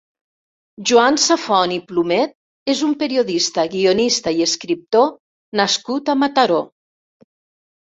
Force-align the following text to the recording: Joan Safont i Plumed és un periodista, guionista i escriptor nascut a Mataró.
Joan 0.91 1.19
Safont 1.23 1.75
i 1.75 1.77
Plumed 1.91 2.71
és 2.73 2.81
un 2.89 2.95
periodista, 3.03 3.67
guionista 3.75 4.35
i 4.41 4.43
escriptor 4.49 5.09
nascut 5.63 6.13
a 6.15 6.19
Mataró. 6.25 6.61